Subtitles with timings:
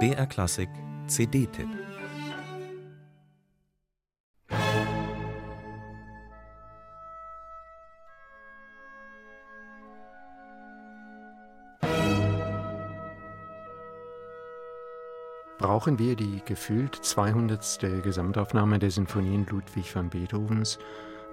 [0.00, 0.68] BR Klassik
[1.06, 1.68] CD-Tipp
[15.58, 17.78] Brauchen wir die gefühlt 200.
[18.02, 20.80] Gesamtaufnahme der Sinfonien Ludwig van Beethovens,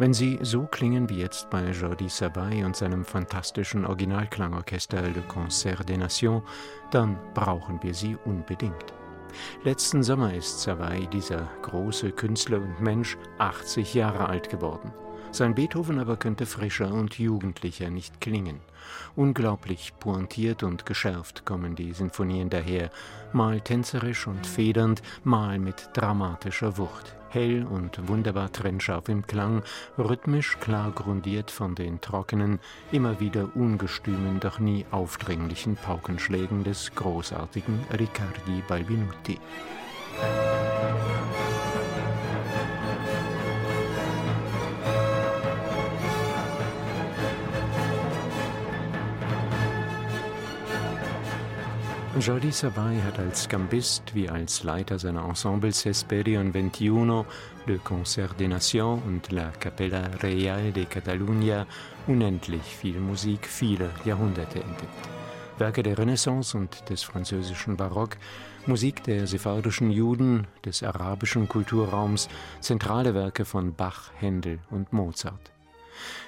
[0.02, 5.88] wenn sie so klingen wie jetzt bei Jordi Savay und seinem fantastischen Originalklangorchester Le Concert
[5.88, 6.42] des Nations,
[6.90, 8.96] dann brauchen wir sie unbedingt.
[9.64, 14.92] Letzten Sommer ist Savay, dieser große Künstler und Mensch, 80 Jahre alt geworden.
[15.34, 18.60] Sein Beethoven aber könnte frischer und jugendlicher nicht klingen.
[19.16, 22.90] Unglaublich pointiert und geschärft kommen die Sinfonien daher,
[23.32, 27.16] mal tänzerisch und federnd, mal mit dramatischer Wucht.
[27.30, 29.64] Hell und wunderbar trennscharf im Klang,
[29.98, 32.60] rhythmisch klar grundiert von den trockenen,
[32.92, 39.40] immer wieder ungestümen, doch nie aufdringlichen Paukenschlägen des großartigen Riccardi Balbinutti.
[52.20, 57.26] Jordi Savay hat als Gambist wie als Leiter seiner Ensembles Hesperion 21,
[57.68, 61.66] Le Concert des Nations und La Capella Real de Catalunya
[62.08, 65.10] unendlich viel Musik vieler Jahrhunderte entdeckt.
[65.58, 68.18] Werke der Renaissance und des französischen Barock,
[68.66, 72.28] Musik der sephardischen Juden, des arabischen Kulturraums,
[72.60, 75.52] zentrale Werke von Bach, Händel und Mozart.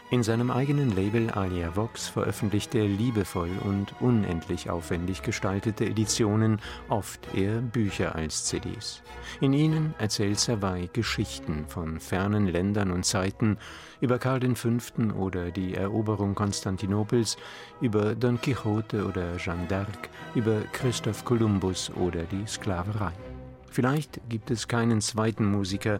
[0.10, 7.34] In seinem eigenen Label Alia Vox veröffentlicht er liebevoll und unendlich aufwendig gestaltete Editionen, oft
[7.34, 9.02] eher Bücher als CDs.
[9.42, 13.58] In ihnen erzählt Savay Geschichten von fernen Ländern und Zeiten,
[14.02, 14.70] über Karl V.
[15.18, 17.38] oder die Eroberung Konstantinopels,
[17.82, 23.33] über Don Quixote oder Jeanne d'Arc, über Christoph Kolumbus oder die Sklaverei.
[23.74, 26.00] Vielleicht gibt es keinen zweiten Musiker,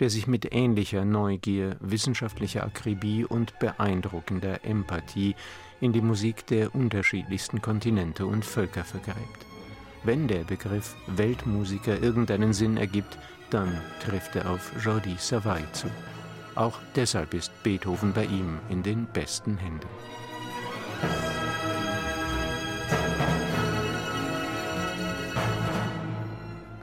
[0.00, 5.36] der sich mit ähnlicher Neugier, wissenschaftlicher Akribie und beeindruckender Empathie
[5.82, 9.44] in die Musik der unterschiedlichsten Kontinente und Völker vergräbt.
[10.02, 13.18] Wenn der Begriff Weltmusiker irgendeinen Sinn ergibt,
[13.50, 15.88] dann trifft er auf Jordi Savay zu.
[16.54, 19.88] Auch deshalb ist Beethoven bei ihm in den besten Händen.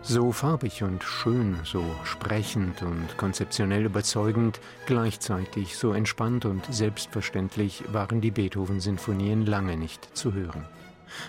[0.09, 8.21] So farbig und schön, so sprechend und konzeptionell überzeugend, gleichzeitig so entspannt und selbstverständlich waren
[8.21, 10.63] die Beethoven-Sinfonien lange nicht zu hören.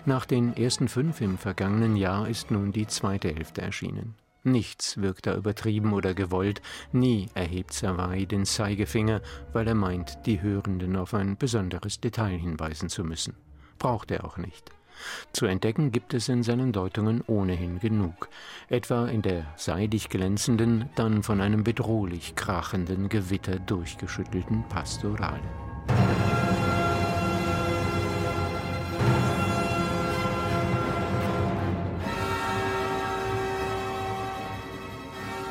[0.06, 4.15] Nach den ersten fünf im vergangenen Jahr ist nun die zweite Hälfte erschienen.
[4.44, 6.62] Nichts wirkt da übertrieben oder gewollt,
[6.93, 9.22] nie erhebt Savay den Zeigefinger,
[9.53, 13.34] weil er meint, die Hörenden auf ein besonderes Detail hinweisen zu müssen.
[13.81, 14.71] Braucht er auch nicht.
[15.32, 18.28] Zu entdecken gibt es in seinen Deutungen ohnehin genug,
[18.69, 25.41] etwa in der seidig glänzenden, dann von einem bedrohlich krachenden Gewitter durchgeschüttelten Pastorale.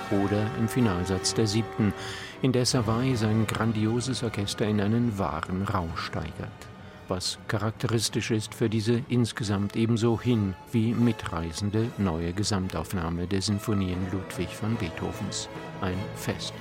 [0.09, 1.93] Oder im Finalsatz der siebten,
[2.41, 6.67] in der Savay sein grandioses Orchester in einen wahren Rausch steigert
[7.09, 14.49] was charakteristisch ist für diese insgesamt ebenso hin wie mitreisende neue Gesamtaufnahme der Sinfonien Ludwig
[14.61, 15.49] van Beethovens.
[15.81, 16.53] Ein Fest.